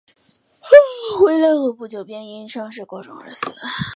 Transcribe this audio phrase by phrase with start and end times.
[1.19, 3.53] 回来后不久便因伤势过重而死。